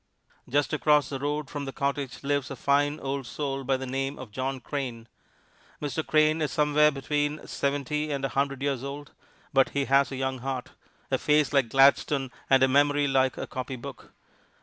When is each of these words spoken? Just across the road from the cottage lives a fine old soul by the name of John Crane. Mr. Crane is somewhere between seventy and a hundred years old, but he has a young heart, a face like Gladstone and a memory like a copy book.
Just 0.49 0.73
across 0.73 1.09
the 1.09 1.19
road 1.19 1.47
from 1.47 1.65
the 1.65 1.71
cottage 1.71 2.23
lives 2.23 2.49
a 2.49 2.55
fine 2.55 2.99
old 3.01 3.27
soul 3.27 3.63
by 3.63 3.77
the 3.77 3.85
name 3.85 4.17
of 4.17 4.31
John 4.31 4.59
Crane. 4.59 5.07
Mr. 5.79 6.03
Crane 6.03 6.41
is 6.41 6.51
somewhere 6.51 6.89
between 6.89 7.45
seventy 7.45 8.09
and 8.11 8.25
a 8.25 8.29
hundred 8.29 8.63
years 8.63 8.83
old, 8.83 9.11
but 9.53 9.69
he 9.77 9.85
has 9.85 10.11
a 10.11 10.15
young 10.15 10.39
heart, 10.39 10.69
a 11.11 11.19
face 11.19 11.53
like 11.53 11.69
Gladstone 11.69 12.31
and 12.49 12.63
a 12.63 12.67
memory 12.67 13.07
like 13.07 13.37
a 13.37 13.45
copy 13.45 13.75
book. 13.75 14.09